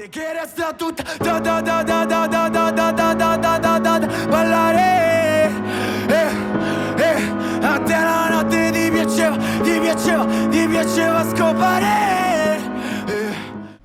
[0.00, 3.58] Te che resta tutta da da da da da da da da da da da
[3.58, 5.50] da da ballare
[6.08, 6.30] eh,
[6.96, 7.22] eh,
[7.60, 12.56] a te la notte ti piaceva, ti piaceva, ti piaceva scopare
[13.08, 13.32] eh.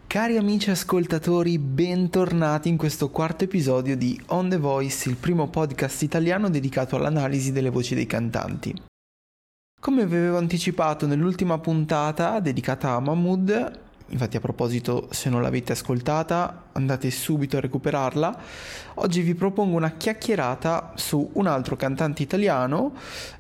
[0.08, 6.02] Cari amici ascoltatori, bentornati in questo quarto episodio di On The Voice, il primo podcast
[6.04, 8.74] italiano dedicato all'analisi delle voci dei cantanti.
[9.82, 15.72] Come vi avevo anticipato nell'ultima puntata dedicata a Mahmood, infatti a proposito se non l'avete
[15.72, 18.40] ascoltata andate subito a recuperarla,
[18.96, 22.94] oggi vi propongo una chiacchierata su un altro cantante italiano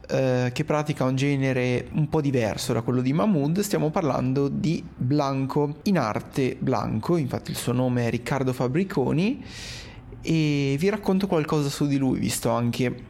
[0.09, 4.84] eh, che pratica un genere un po' diverso da quello di Mahmood, stiamo parlando di
[4.95, 9.43] Blanco, in arte Blanco, infatti il suo nome è Riccardo Fabriconi.
[10.27, 13.04] E vi racconto qualcosa su di lui, visto anche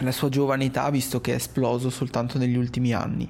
[0.00, 3.26] la sua giovane età, visto che è esploso soltanto negli ultimi anni.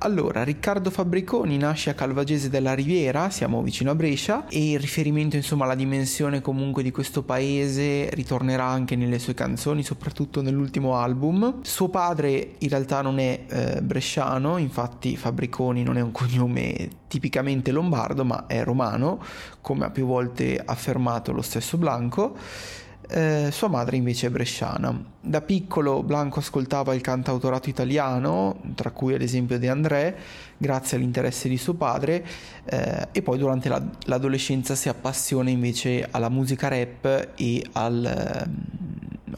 [0.00, 5.36] Allora, Riccardo Fabbriconi nasce a Calvagese della Riviera, siamo vicino a Brescia, e il riferimento
[5.36, 11.62] insomma alla dimensione comunque di questo paese ritornerà anche nelle sue canzoni, soprattutto nell'ultimo album.
[11.62, 17.72] Suo padre in realtà non è eh, bresciano, infatti Fabbriconi non è un cognome tipicamente
[17.72, 19.18] lombardo, ma è romano,
[19.62, 22.36] come ha più volte affermato lo stesso Blanco.
[23.08, 25.14] Eh, sua madre invece è bresciana.
[25.20, 30.16] Da piccolo Blanco ascoltava il cantautorato italiano, tra cui ad esempio De André,
[30.56, 32.24] grazie all'interesse di suo padre,
[32.64, 38.50] eh, e poi durante la, l'adolescenza si appassiona invece alla musica rap e al,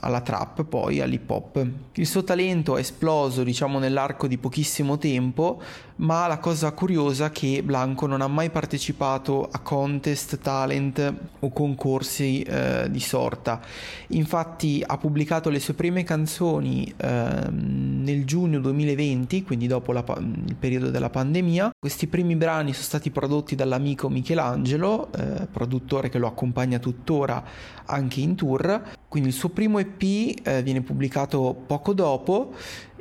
[0.00, 1.66] alla trap, poi all'hip hop.
[1.92, 5.60] Il suo talento è esploso, diciamo, nell'arco di pochissimo tempo,
[5.98, 11.50] ma la cosa curiosa è che Blanco non ha mai partecipato a contest, talent o
[11.50, 13.60] concorsi eh, di sorta.
[14.08, 20.56] Infatti ha pubblicato le sue prime canzoni eh, nel giugno 2020, quindi dopo la, il
[20.56, 21.70] periodo della pandemia.
[21.78, 27.42] Questi primi brani sono stati prodotti dall'amico Michelangelo, eh, produttore che lo accompagna tuttora
[27.86, 28.96] anche in tour.
[29.08, 32.54] Quindi il suo primo EP eh, viene pubblicato poco dopo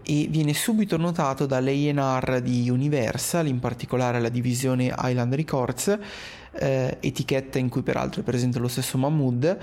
[0.10, 6.00] e viene subito notato dall'A&R di Universal, in particolare la divisione Island Records,
[6.54, 9.58] eh, etichetta in cui peraltro è presente lo stesso Mahmood,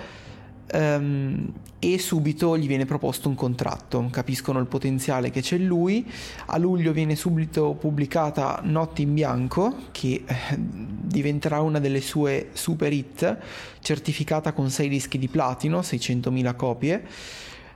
[0.73, 6.11] Um, e subito gli viene proposto un contratto, capiscono il potenziale che c'è lui,
[6.47, 12.91] a luglio viene subito pubblicata Notte in Bianco che eh, diventerà una delle sue super
[12.95, 13.37] hit,
[13.81, 17.05] certificata con 6 dischi di platino, 600.000 copie.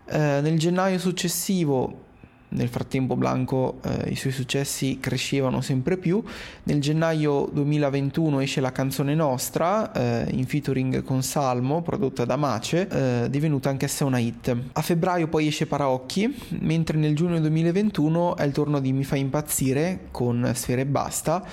[0.06, 2.06] Uh, nel gennaio successivo
[2.50, 6.22] nel frattempo Blanco eh, i suoi successi crescevano sempre più.
[6.64, 12.88] Nel gennaio 2021 esce la canzone Nostra eh, in featuring con Salmo, prodotta da Mace,
[12.88, 14.56] eh, divenuta anch'essa una hit.
[14.72, 19.16] A febbraio poi esce Paraocchi, mentre nel giugno 2021 è il turno di Mi fa
[19.16, 21.44] impazzire con Sfere e Basta,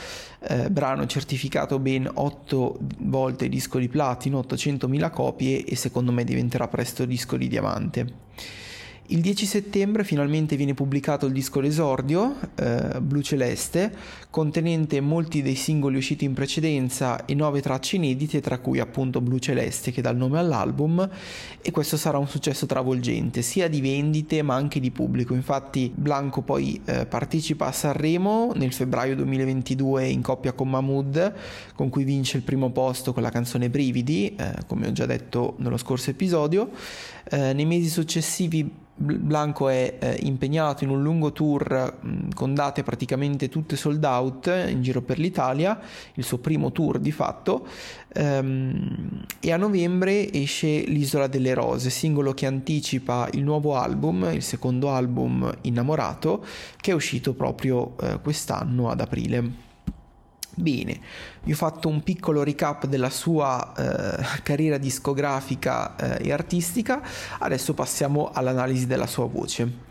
[0.47, 6.67] eh, brano certificato ben 8 volte disco di platino, 800.000 copie e secondo me diventerà
[6.67, 8.23] presto disco di diamante.
[9.09, 13.93] Il 10 settembre finalmente viene pubblicato il disco d'esordio, eh, Blu Celeste,
[14.31, 19.37] contenente molti dei singoli usciti in precedenza e nove tracce inedite, tra cui appunto Blu
[19.37, 21.07] Celeste che dà il nome all'album
[21.61, 25.35] e questo sarà un successo travolgente, sia di vendite ma anche di pubblico.
[25.35, 31.33] Infatti Blanco poi eh, partecipa a Sanremo nel febbraio 2022 in coppia con Mahmood,
[31.75, 35.53] con cui vince il primo posto con la canzone Brividi, eh, come ho già detto
[35.59, 36.71] nello scorso episodio.
[37.29, 42.81] Eh, nei mesi successivi Blanco è eh, impegnato in un lungo tour mh, con date
[42.81, 45.77] praticamente tutte sold out in giro per l'Italia,
[46.13, 47.67] il suo primo tour di fatto,
[48.13, 54.43] ehm, e a novembre esce L'Isola delle Rose, singolo che anticipa il nuovo album, il
[54.43, 56.45] secondo album Innamorato,
[56.79, 59.64] che è uscito proprio eh, quest'anno ad aprile.
[60.57, 60.99] Bene,
[61.43, 67.01] vi ho fatto un piccolo recap della sua eh, carriera discografica eh, e artistica,
[67.39, 69.83] adesso passiamo all'analisi della sua voce.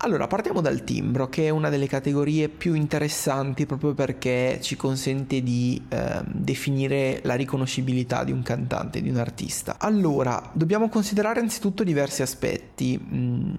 [0.00, 5.42] Allora, partiamo dal timbro, che è una delle categorie più interessanti proprio perché ci consente
[5.42, 9.76] di eh, definire la riconoscibilità di un cantante, di un artista.
[9.80, 13.54] Allora, dobbiamo considerare anzitutto diversi aspetti, mm,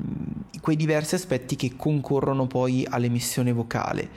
[0.61, 4.09] quei diversi aspetti che concorrono poi all'emissione vocale.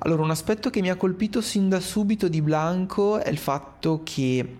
[0.00, 4.00] Allora, un aspetto che mi ha colpito sin da subito di Blanco è il fatto
[4.04, 4.58] che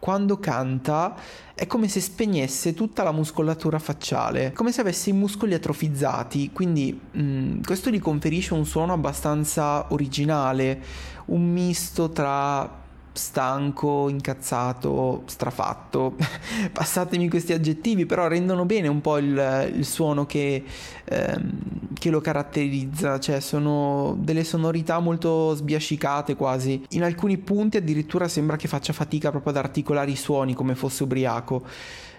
[0.00, 1.14] quando canta
[1.54, 6.98] è come se spegnesse tutta la muscolatura facciale, come se avesse i muscoli atrofizzati, quindi
[7.12, 10.82] mh, mm, questo gli conferisce un suono abbastanza originale,
[11.26, 12.79] un misto tra
[13.12, 16.16] stanco, incazzato, strafatto.
[16.72, 20.64] Passatemi questi aggettivi, però rendono bene un po' il, il suono che,
[21.04, 21.50] ehm,
[21.94, 26.84] che lo caratterizza, cioè sono delle sonorità molto sbiascicate quasi.
[26.90, 31.02] In alcuni punti addirittura sembra che faccia fatica proprio ad articolare i suoni come fosse
[31.02, 31.64] ubriaco.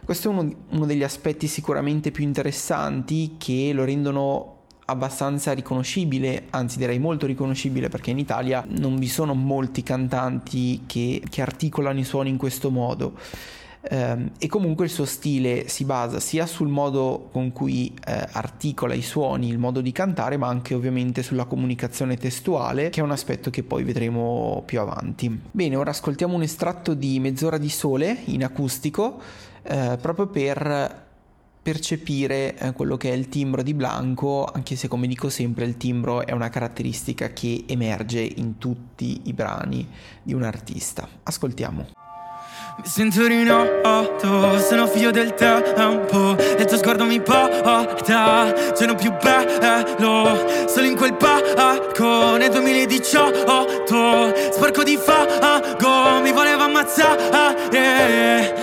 [0.04, 4.61] Questo è uno, uno degli aspetti sicuramente più interessanti che lo rendono
[4.92, 11.22] abbastanza riconoscibile, anzi direi molto riconoscibile perché in Italia non vi sono molti cantanti che,
[11.28, 13.14] che articolano i suoni in questo modo.
[13.90, 18.94] Um, e comunque il suo stile si basa sia sul modo con cui eh, articola
[18.94, 23.10] i suoni, il modo di cantare, ma anche ovviamente sulla comunicazione testuale, che è un
[23.10, 25.36] aspetto che poi vedremo più avanti.
[25.50, 29.20] Bene, ora ascoltiamo un estratto di Mezz'ora di sole in acustico,
[29.64, 31.10] eh, proprio per
[31.62, 35.78] percepire eh, quello che è il timbro di Blanco, anche se come dico sempre il
[35.78, 39.88] timbro è una caratteristica che emerge in tutti i brani
[40.24, 41.08] di un artista.
[41.24, 41.90] Ascoltiamo.
[42.78, 48.96] Mi sento rinato, sono figlio del tempo E il tuo sguardo mi porta, c'è non
[48.96, 58.61] più bello Solo in quel parco nel 2018 Sporco di fago, mi voleva ammazzare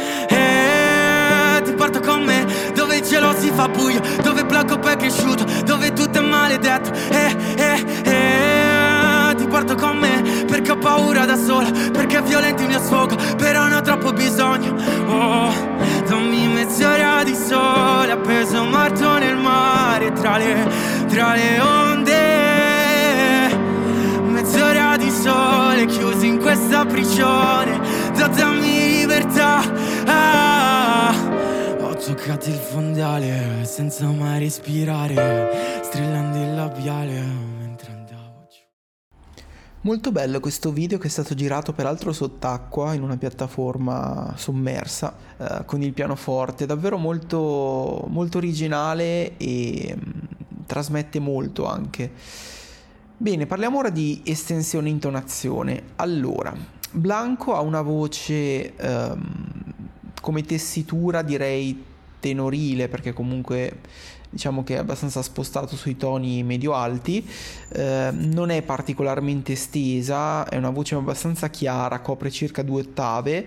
[3.59, 6.93] fa buio Dove Blanco poi è cresciuto, dove tutto è maledetto.
[7.09, 12.63] Eh, eh, eh, Ti porto con me perché ho paura da sola Perché è violento
[12.63, 14.77] il mio sfogo Però ne ho troppo bisogno.
[15.07, 15.53] Oh,
[16.07, 20.71] dammi mezz'ora di sole Appeso morto nel mare Tra le,
[21.09, 22.37] tra le onde.
[24.23, 27.81] Mezz'ora di sole Chiuso in questa prigione
[28.15, 29.63] Datemi libertà.
[30.07, 30.38] Ah,
[31.99, 37.49] Ho toccato il fondale Senza mai respirare Strillando il labiale
[39.81, 45.65] Molto bello questo video che è stato girato peraltro sott'acqua in una piattaforma sommersa eh,
[45.65, 52.11] con il pianoforte, davvero molto, molto originale e mh, mm, trasmette molto anche.
[53.17, 55.83] Bene, parliamo ora di estensione intonazione.
[55.97, 56.55] Allora,
[56.91, 59.49] Blanco ha una voce ehm,
[60.21, 61.88] come tessitura direi
[62.21, 63.81] tenorile perché comunque
[64.31, 67.27] diciamo che è abbastanza spostato sui toni medio-alti,
[67.71, 73.47] eh, non è particolarmente estesa, è una voce abbastanza chiara, copre circa due ottave,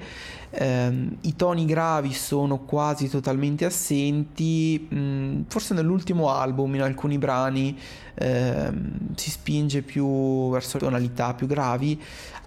[0.50, 7.18] eh, i toni gravi sono quasi totalmente assenti, mh, mm, forse nell'ultimo album in alcuni
[7.18, 7.78] brani
[8.16, 8.72] eh,
[9.16, 12.02] si spinge più verso tonalità più gravi,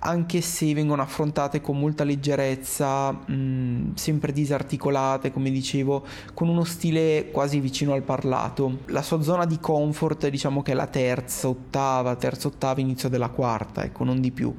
[0.06, 7.30] anche se vengono affrontate con molta leggerezza, mh, sempre disarticolate, come dicevo, con uno stile
[7.30, 8.80] quasi vicino al parlato.
[8.86, 13.28] La sua zona di comfort, diciamo che è la terza ottava, terza ottava, inizio della
[13.28, 14.54] quarta, ecco, non di più,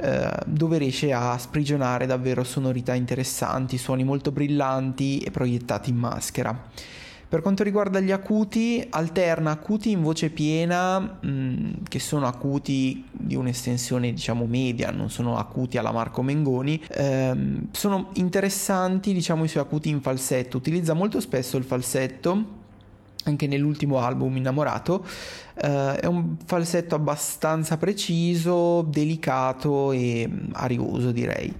[0.00, 6.70] eh, dove riesce a sprigionare davvero sonorità interessanti, suoni molto brillanti e proiettati in maschera.
[7.28, 13.04] Per quanto riguarda gli acuti, alterna acuti in voce piena, mh, mm, che sono acuti
[13.10, 19.48] di un'estensione diciamo media, non sono acuti alla Marco Mengoni, ehm, sono interessanti diciamo i
[19.48, 22.56] suoi acuti in falsetto, utilizza molto spesso il falsetto
[23.24, 25.04] anche nell'ultimo album Innamorato,
[25.54, 31.54] eh, è un falsetto abbastanza preciso, delicato e mm, arioso direi.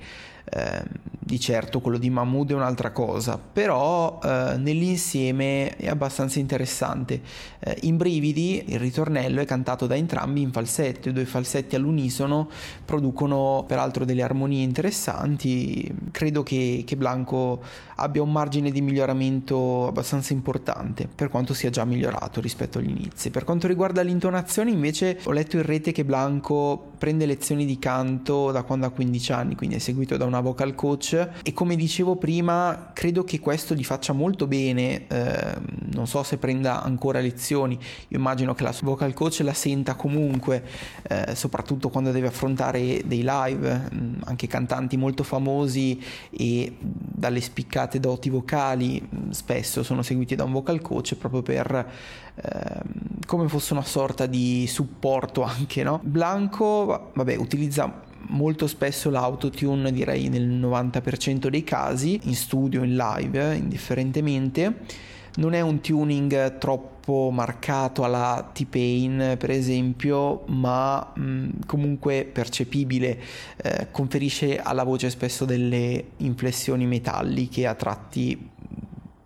[0.51, 7.21] Eh, di certo quello di Mahmood è un'altra cosa, però eh, nell'insieme è abbastanza interessante.
[7.59, 12.49] Eh, in Brividi il ritornello è cantato da entrambi in falsetto, i due falsetti all'unisono
[12.83, 17.61] producono peraltro delle armonie interessanti, credo che, che Blanco
[17.97, 23.29] abbia un margine di miglioramento abbastanza importante, per quanto sia già migliorato rispetto agli inizi.
[23.31, 28.51] Per quanto riguarda l'intonazione invece ho letto in rete che Blanco prende lezioni di canto
[28.51, 32.17] da quando ha 15 anni, quindi è seguito da una vocal coach e come dicevo
[32.17, 35.57] prima credo che questo gli faccia molto bene, eh,
[35.93, 37.79] non so se prenda ancora lezioni,
[38.09, 40.65] io immagino che la sua vocal coach la senta comunque,
[41.09, 48.01] eh, soprattutto quando deve affrontare dei live, mm, anche cantanti molto famosi e dalle spiccate
[48.01, 51.87] doti vocali mm, spesso sono seguiti da un vocal coach proprio per
[52.35, 52.81] eh,
[53.27, 56.01] come fosse una sorta di supporto anche, no?
[56.03, 63.57] Blanco, vabbè, utilizza molto spesso l'autotune direi nel 90% dei casi, in studio, in live,
[63.57, 65.07] indifferentemente.
[65.37, 73.19] Non è un tuning troppo marcato alla T-Pain per esempio, ma mh, comunque percepibile,
[73.57, 78.57] eh, conferisce alla voce spesso delle inflessioni metalliche a tratti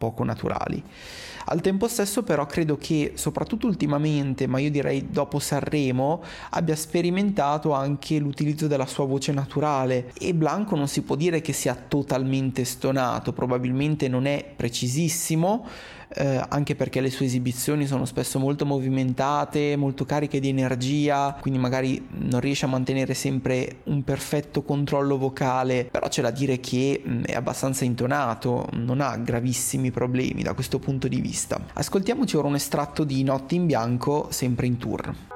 [0.02, 0.82] poco naturali.
[1.44, 7.72] Al tempo stesso però credo che soprattutto ultimamente, ma io direi dopo Sanremo, abbia sperimentato
[7.72, 12.64] anche l'utilizzo della sua voce naturale e Blanco non si può dire che sia totalmente
[12.64, 15.66] stonato, probabilmente non è precisissimo,
[16.14, 21.58] eh, anche perché le sue esibizioni sono spesso molto movimentate, molto cariche di energia, quindi
[21.58, 27.00] magari non riesce a mantenere sempre un perfetto controllo vocale, però c'è da dire che
[27.02, 31.60] mh, è abbastanza intonato, non ha gravissimi problemi da questo punto di vista.
[31.72, 35.31] Ascoltiamoci ora un estratto di Notti in bianco, sempre in tour.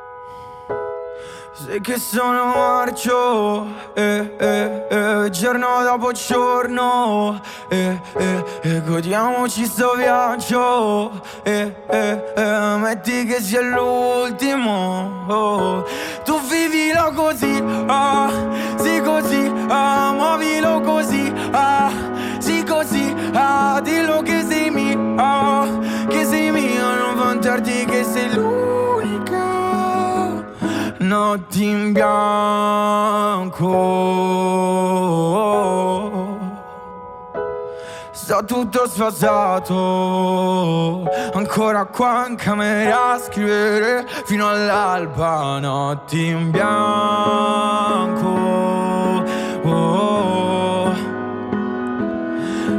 [1.58, 9.94] Sai che sono marcio, eh, eh, eh, giorno dopo giorno, eh, eh, eh, godiamoci sto
[9.94, 15.86] viaggio, eh, eh, eh, metti che sia l'ultimo, oh.
[16.26, 18.30] tu vivilo così, ah,
[18.76, 21.90] sì così, ah, muovilo così, ah,
[22.38, 25.66] sì così, ah, dillo che sei mio, ah,
[26.06, 28.85] che sei mio, non vantarti che sei l'unica
[31.06, 33.64] notti in bianco.
[38.10, 39.74] Sto tutto sfasato,
[41.32, 48.28] ancora qua in camera a scrivere fino all'alba, notti in bianco.
[49.62, 50.92] Oh,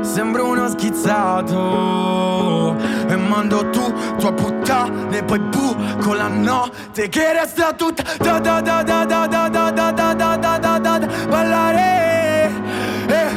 [0.01, 2.75] Sembro uno schizzato
[3.07, 8.39] e mando tu, tua puttana e poi bu con la notte che resta tutta da
[8.39, 12.51] da da da da da da da da da da da da da ballare
[13.07, 13.29] eh,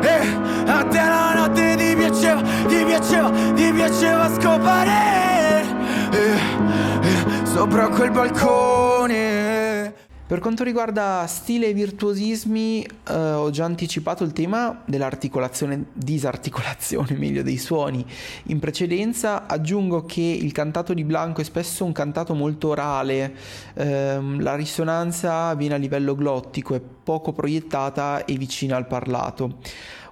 [0.00, 5.64] eh, a te la notte ti piaceva, ti piaceva, ti piaceva scopare
[6.12, 9.71] eh, eh, sopra quel balcone
[10.32, 17.42] Per quanto riguarda stile e virtuosismi, eh, ho già anticipato il tema dell'articolazione, disarticolazione meglio
[17.42, 18.02] dei suoni.
[18.44, 23.34] In precedenza aggiungo che il cantato di Blanco è spesso un cantato molto orale,
[23.74, 29.58] ehm, la risonanza avviene a livello glottico, è poco proiettata e vicina al parlato.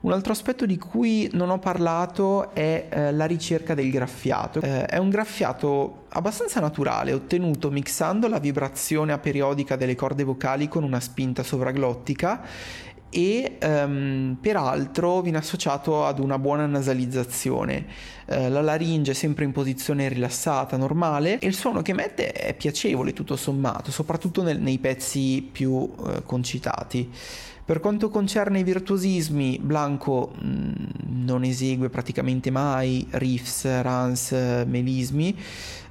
[0.03, 4.61] Un altro aspetto di cui non ho parlato è eh, la ricerca del graffiato.
[4.63, 10.85] Eh, è un graffiato abbastanza naturale, ottenuto mixando la vibrazione aperiodica delle corde vocali con
[10.85, 12.41] una spinta sovraglottica
[13.11, 17.87] e ehm, peraltro viene associato ad una buona nasalizzazione.
[18.27, 22.55] Eh, la laringe è sempre in posizione rilassata, normale e il suono che emette è
[22.55, 27.11] piacevole tutto sommato, soprattutto nel, nei pezzi più eh, concitati.
[27.71, 34.33] Per quanto concerne i virtuosismi, Blanco mh, non esegue praticamente mai riffs, runs,
[34.67, 35.39] melismi.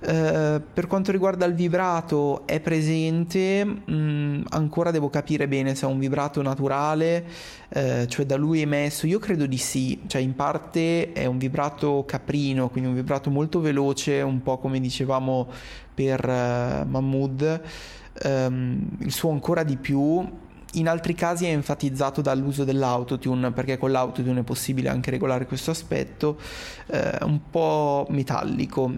[0.02, 5.90] Eh, per quanto riguarda il vibrato è presente, mh, ancora devo capire bene se è
[5.90, 7.26] un vibrato naturale,
[7.70, 12.04] eh, cioè da lui emesso, io credo di sì, cioè in parte è un vibrato
[12.06, 15.48] caprino, quindi un vibrato molto veloce, un po' come dicevamo
[15.94, 17.62] per uh, Mahmood,
[18.26, 23.92] um, il suo ancora di più in altri casi è enfatizzato dall'uso dell'autotune perché con
[23.92, 26.38] l'autotune è possibile anche regolare questo aspetto
[26.88, 28.94] eh, un po' metallico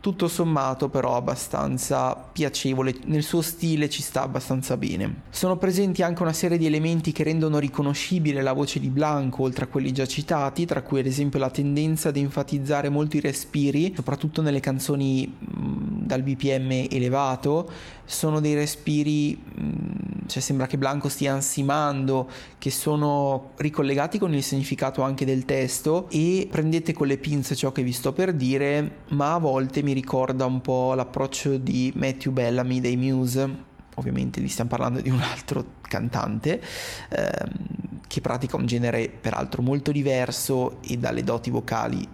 [0.00, 5.22] tutto sommato però abbastanza piacevole, nel suo stile ci sta abbastanza bene.
[5.30, 9.64] Sono presenti anche una serie di elementi che rendono riconoscibile la voce di Blanco oltre
[9.64, 13.92] a quelli già citati, tra cui ad esempio la tendenza ad enfatizzare molto i respiri,
[13.94, 17.68] soprattutto nelle canzoni mh, dal BPM elevato,
[18.08, 24.42] sono dei respiri, mh, cioè sembra che Blanco stia ansimando, che sono ricollegati con il
[24.42, 29.02] significato anche del testo e prendete con le pinze ciò che vi sto per dire,
[29.10, 33.66] ma a volte mi ricorda un po' l'approccio di Matthew Bellamy dei Muse
[33.98, 36.62] ovviamente lì stiamo parlando di un altro cantante
[37.08, 42.08] ehm, che pratica un genere peraltro molto diverso e dalle doti vocali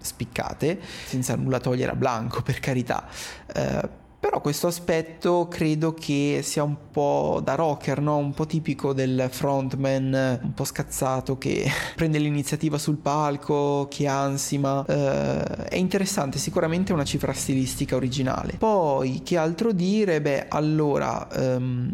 [0.00, 3.06] spiccate, senza nulla togliere a Blanco per carità.
[3.52, 3.88] Eh,
[4.20, 8.18] però questo aspetto credo che sia un po' da rocker, no?
[8.18, 14.84] un po' tipico del frontman un po' scazzato che prende l'iniziativa sul palco, che ansima.
[14.86, 18.56] Eh, è interessante, sicuramente una cifra stilistica originale.
[18.58, 20.20] Poi, che altro dire?
[20.20, 21.90] Beh, allora, um,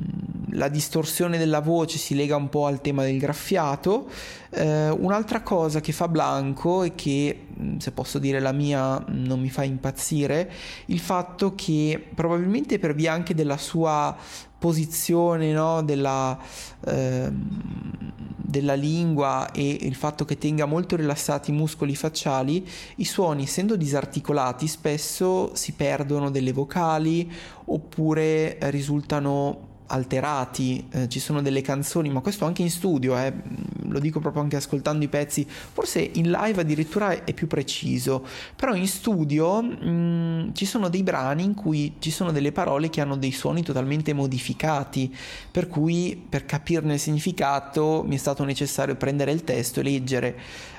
[0.51, 4.09] la distorsione della voce si lega un po' al tema del graffiato.
[4.51, 9.41] Eh, un'altra cosa che fa Blanco e che, mm, se posso dire la mia, non
[9.41, 10.51] mi fa impazzire,
[10.87, 14.17] il fatto che probabilmente per via anche della sua
[14.59, 15.83] posizione no?
[15.83, 16.39] della,
[16.87, 23.43] eh, della lingua e il fatto che tenga molto rilassati i muscoli facciali, i suoni
[23.43, 27.31] essendo disarticolati spesso si perdono delle vocali
[27.67, 33.33] oppure risultano alterati, eh, ci sono delle canzoni, ma questo anche in studio, eh,
[33.89, 38.25] lo dico proprio anche ascoltando i pezzi, forse in live addirittura è più preciso,
[38.55, 42.91] però in studio mh, mm, ci sono dei brani in cui ci sono delle parole
[42.91, 45.15] che hanno dei suoni totalmente modificati,
[45.51, 50.39] per cui per capirne il significato mi è stato necessario prendere il testo e leggere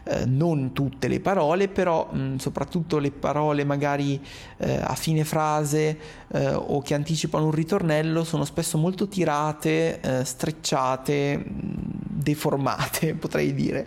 [0.10, 4.20] eh, non tutte le parole, però mh, mm, soprattutto le parole magari
[4.58, 5.98] eh, a fine frase
[6.30, 13.86] eh, o che anticipano un ritornello sono spesso molto tirate, eh, strecciate, deformate potrei dire.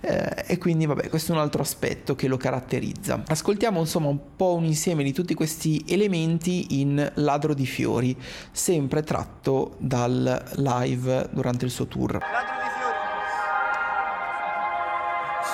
[0.00, 3.22] Eh, e quindi vabbè questo è un altro aspetto che lo caratterizza.
[3.26, 8.16] Ascoltiamo insomma un po' un insieme di tutti questi elementi in Ladro di Fiori,
[8.52, 12.12] sempre tratto dal live durante il suo tour.
[12.12, 12.94] Ladro di Fiori.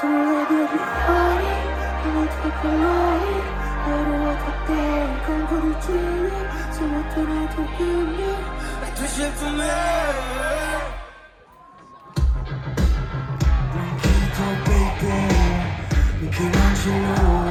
[0.00, 1.50] Sono ladro di fiori,
[2.14, 3.34] non tuoi colori,
[3.86, 4.34] ero a
[4.66, 5.10] te,
[5.60, 6.30] di cielo,
[6.70, 8.22] sono tornato qui
[8.82, 10.59] e tu hai scelto me.
[16.40, 17.49] Che non ce l'ho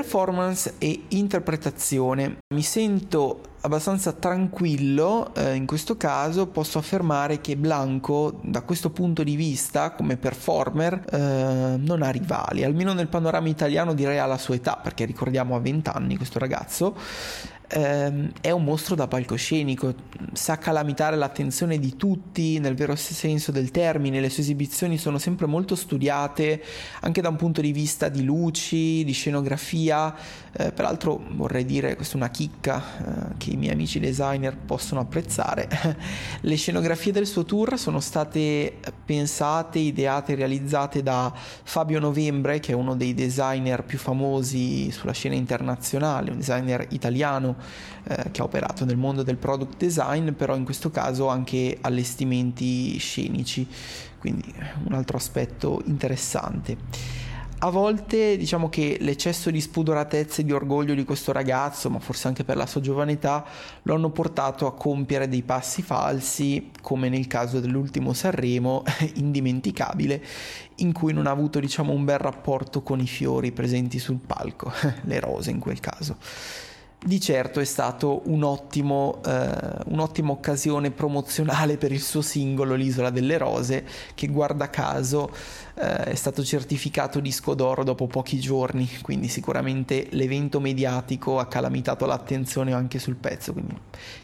[0.00, 2.38] performance e interpretazione.
[2.54, 9.22] Mi sento abbastanza tranquillo eh, in questo caso posso affermare che Blanco da questo punto
[9.22, 14.54] di vista come performer eh, non ha rivali almeno nel panorama italiano direi alla sua
[14.54, 16.96] età perché ricordiamo a 20 anni questo ragazzo
[17.70, 19.94] ehm, è un mostro da palcoscenico,
[20.32, 25.46] sa calamitare l'attenzione di tutti nel vero senso del termine, le sue esibizioni sono sempre
[25.46, 26.62] molto studiate
[27.00, 30.14] anche da un punto di vista di luci, di scenografia,
[30.52, 35.00] eh, peraltro vorrei dire, questa è una chicca eh, che i miei amici designer possono
[35.00, 35.68] apprezzare,
[36.40, 42.74] le scenografie del suo tour sono state pensate, ideate realizzate da Fabio Novembre che è
[42.74, 47.56] uno dei designer più famosi sulla scena internazionale, un designer italiano
[48.04, 52.96] eh, che ha operato nel mondo del product design, però in questo caso anche allestimenti
[52.98, 53.66] scenici,
[54.18, 54.52] quindi
[54.84, 57.20] un altro aspetto interessante.
[57.62, 62.26] A volte diciamo che l'eccesso di spudoratezza e di orgoglio di questo ragazzo, ma forse
[62.26, 63.44] anche per la sua giovane età,
[63.82, 68.82] lo hanno portato a compiere dei passi falsi, come nel caso dell'ultimo Sanremo,
[69.16, 70.24] indimenticabile,
[70.76, 74.72] in cui non ha avuto diciamo un bel rapporto con i fiori presenti sul palco,
[75.04, 76.16] le rose in quel caso
[77.02, 79.50] di certo è stato un ottimo, eh,
[79.86, 85.30] un'ottima occasione promozionale per il suo singolo L'isola delle rose che guarda caso
[85.76, 92.04] eh, è stato certificato disco d'oro dopo pochi giorni quindi sicuramente l'evento mediatico ha calamitato
[92.04, 93.74] l'attenzione anche sul pezzo quindi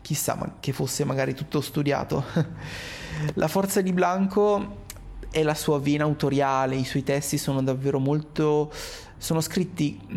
[0.02, 2.24] chissà ma che fosse magari tutto studiato.
[3.34, 4.84] La forza di Blanco
[5.30, 8.70] è la sua vena autoriale i suoi testi sono davvero molto
[9.18, 10.14] sono scritti mh,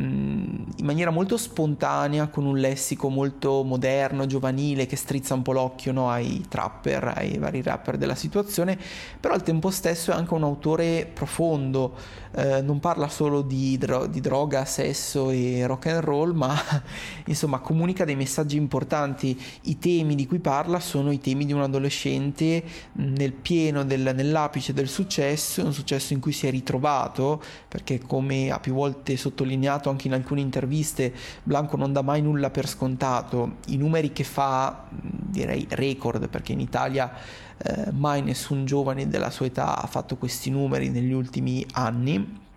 [0.77, 5.91] in maniera molto spontanea, con un lessico molto moderno, giovanile, che strizza un po' l'occhio
[5.91, 8.77] no, ai trapper, ai vari rapper della situazione,
[9.19, 11.95] però al tempo stesso è anche un autore profondo,
[12.31, 16.55] eh, non parla solo di, dro- di, droga, sesso e rock and roll, ma
[17.25, 19.39] insomma comunica dei messaggi importanti.
[19.63, 24.73] I temi di cui parla sono i temi di un adolescente nel pieno, del, nell'apice
[24.73, 29.17] del successo, un successo in cui si è ritrovato, perché come ha più volte volte
[29.17, 34.23] sottolineato anche in alcune interviste, Blanco non dà mai nulla per scontato, i numeri che
[34.23, 37.11] fa direi record perché in Italia
[37.57, 42.47] eh, mai nessun giovane della sua età ha fatto questi numeri negli ultimi anni.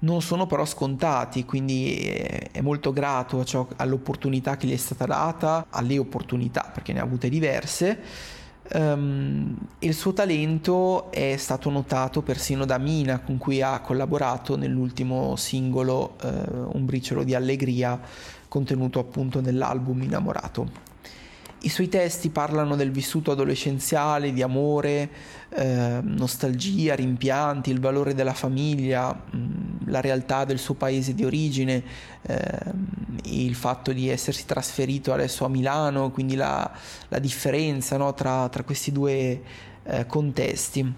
[0.00, 5.66] Non sono però scontati, quindi è molto grato ciò, all'opportunità che gli è stata data,
[5.70, 8.40] alle opportunità perché ne ha avute diverse
[8.74, 15.36] Um, il suo talento è stato notato persino da Mina, con cui ha collaborato nell'ultimo
[15.36, 18.00] singolo uh, Un briciolo di allegria,
[18.48, 20.91] contenuto appunto nell'album Innamorato.
[21.64, 25.08] I suoi testi parlano del vissuto adolescenziale, di amore,
[25.50, 31.24] eh, nostalgia, rimpianti, il valore della famiglia, mh, mm, la realtà del suo paese di
[31.24, 31.84] origine,
[32.22, 32.72] eh,
[33.24, 36.68] il fatto di essersi trasferito adesso a Milano, quindi la,
[37.08, 39.42] la differenza no, tra, tra, questi due
[39.84, 40.92] eh, contesti.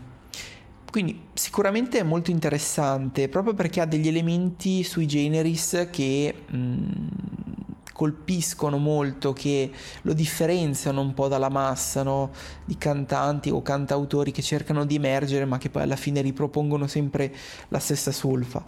[0.91, 7.07] Quindi sicuramente è molto interessante proprio perché ha degli elementi sui generis che mh, mm,
[7.95, 9.71] colpiscono molto, che
[10.03, 12.33] lo differenziano un po' dalla massa no?
[12.65, 17.33] di cantanti o cantautori che cercano di emergere ma che poi alla fine ripropongono sempre
[17.69, 18.65] la stessa solfa.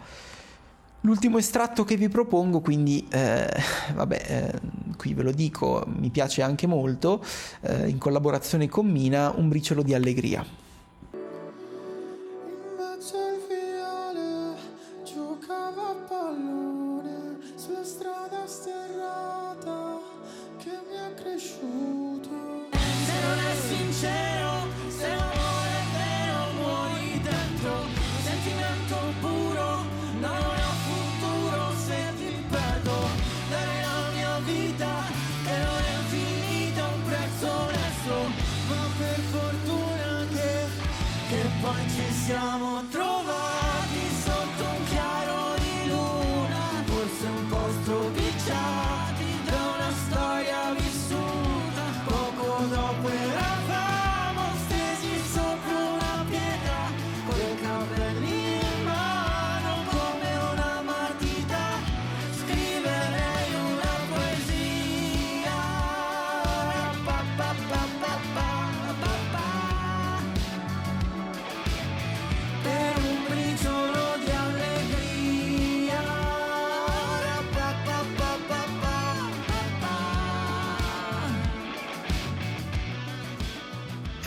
[1.01, 3.49] L'ultimo estratto che vi propongo, quindi, eh,
[3.95, 4.61] vabbè, eh,
[4.97, 7.23] qui ve lo dico, mi piace anche molto,
[7.63, 10.66] eh, in collaborazione con Mina, Un briciolo di allegria.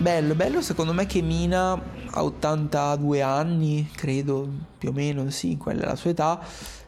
[0.01, 1.73] Bello, bello secondo me che Mina
[2.11, 6.39] a 82 anni, credo più o meno, sì, quella è la sua età,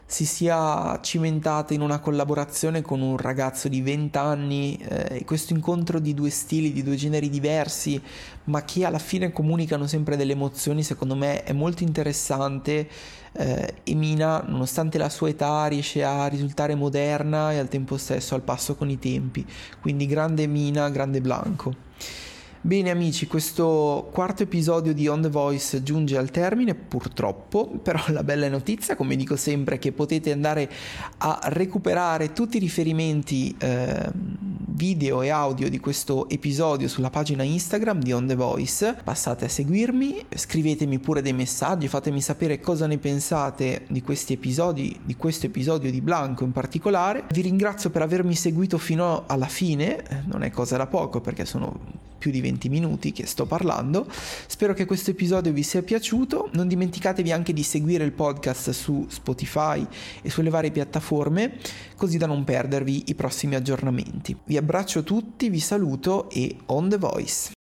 [0.06, 5.98] si sia cimentata in una collaborazione con un ragazzo di 20 anni eh, questo incontro
[5.98, 8.00] di due stili, di due generi diversi,
[8.44, 12.88] ma che alla fine comunicano sempre delle emozioni, secondo me è molto interessante
[13.32, 18.34] eh, e Mina, nonostante la sua età, riesce a risultare moderna e al tempo stesso
[18.34, 19.46] al passo con i tempi,
[19.80, 22.30] quindi grande Mina, grande Blanco.
[22.64, 28.22] Bene amici, questo quarto episodio di On The Voice giunge al termine purtroppo, però la
[28.22, 30.70] bella notizia, come dico sempre, è che potete andare
[31.18, 37.98] a recuperare tutti i riferimenti eh, video e audio di questo episodio sulla pagina Instagram
[38.00, 38.96] di On The Voice.
[39.02, 45.00] Passate a seguirmi, scrivetemi pure dei messaggi, fatemi sapere cosa ne pensate di questi episodi,
[45.02, 47.24] di questo episodio di Blanco in particolare.
[47.28, 52.10] Vi ringrazio per avermi seguito fino alla fine, non è cosa da poco perché sono
[52.22, 54.06] più di 20 minuti che sto parlando.
[54.46, 56.50] Spero che questo episodio vi sia piaciuto.
[56.52, 59.84] Non dimenticatevi anche di seguire il podcast su Spotify
[60.22, 61.56] e sulle varie piattaforme,
[61.96, 64.36] così da non perdervi i prossimi aggiornamenti.
[64.44, 67.52] Vi abbraccio tutti, vi saluto e on the voice.